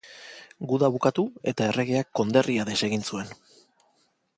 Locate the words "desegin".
2.71-3.09